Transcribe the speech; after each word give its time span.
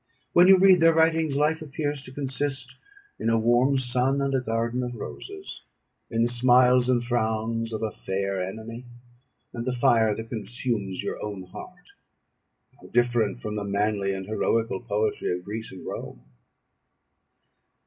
When 0.33 0.47
you 0.47 0.57
read 0.57 0.79
their 0.79 0.95
writings, 0.95 1.35
life 1.37 1.61
appears 1.61 2.01
to 2.01 2.11
consist 2.11 2.75
in 3.19 3.29
a 3.29 3.37
warm 3.37 3.77
sun 3.77 4.19
and 4.19 4.33
a 4.33 4.41
garden 4.41 4.81
of 4.81 4.95
roses, 4.95 5.61
in 6.09 6.23
the 6.23 6.27
smiles 6.27 6.89
and 6.89 7.05
frowns 7.05 7.71
of 7.71 7.83
a 7.83 7.91
fair 7.91 8.41
enemy, 8.43 8.85
and 9.53 9.63
the 9.63 9.71
fire 9.73 10.15
that 10.15 10.29
consumes 10.29 11.03
your 11.03 11.23
own 11.23 11.43
heart. 11.43 11.91
How 12.81 12.87
different 12.87 13.41
from 13.43 13.55
the 13.57 13.63
manly 13.63 14.11
and 14.11 14.25
heroical 14.25 14.79
poetry 14.81 15.37
of 15.37 15.45
Greece 15.45 15.71
and 15.71 15.85
Rome! 15.85 16.23